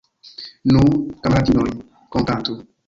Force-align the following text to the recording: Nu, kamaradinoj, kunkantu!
Nu, 0.71 0.81
kamaradinoj, 1.21 1.69
kunkantu! 2.15 2.63